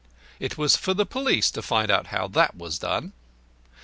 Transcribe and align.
It 0.39 0.57
was 0.57 0.75
for 0.75 0.95
the 0.95 1.05
police 1.05 1.51
to 1.51 1.61
find 1.61 1.91
how 1.91 2.27
that 2.29 2.55
was 2.55 2.79
done. 2.79 3.13